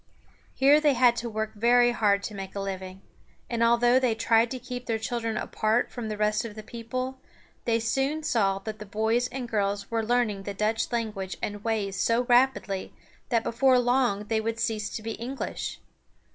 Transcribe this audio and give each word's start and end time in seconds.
Here 0.55 0.81
they 0.81 0.93
had 0.93 1.15
to 1.17 1.29
work 1.29 1.53
very 1.53 1.91
hard 1.91 2.23
to 2.23 2.33
make 2.33 2.55
a 2.55 2.59
living; 2.59 3.03
and 3.51 3.61
although 3.61 3.99
they 3.99 4.15
tried 4.15 4.49
to 4.49 4.57
keep 4.57 4.87
their 4.87 4.97
children 4.97 5.37
apart 5.37 5.91
from 5.91 6.09
the 6.09 6.17
rest 6.17 6.43
of 6.43 6.55
the 6.55 6.63
people, 6.63 7.19
they 7.65 7.79
soon 7.79 8.23
saw 8.23 8.57
that 8.57 8.79
the 8.79 8.85
boys 8.87 9.27
and 9.27 9.47
girls 9.47 9.91
were 9.91 10.03
learning 10.03 10.41
the 10.41 10.55
Dutch 10.55 10.91
language 10.91 11.37
and 11.39 11.63
ways 11.63 11.99
so 12.01 12.23
rapidly 12.23 12.95
that 13.29 13.43
before 13.43 13.77
long 13.77 14.23
they 14.25 14.41
would 14.41 14.59
cease 14.59 14.89
to 14.89 15.03
be 15.03 15.11
English. 15.11 15.79